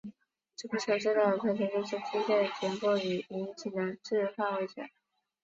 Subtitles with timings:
[0.55, 4.81] 这部车最大的特征就是机械结构与引擎的置放位子。